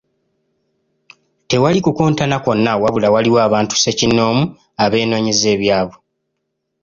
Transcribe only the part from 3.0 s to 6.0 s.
waliwo abantu ssekinnoomu abeenoonyeza ebyabwe.